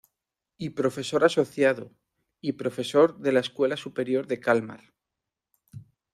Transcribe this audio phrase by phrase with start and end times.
[0.57, 1.91] Y profesor asociado
[2.41, 4.95] y profesor de la Escuela Superior de Kalmar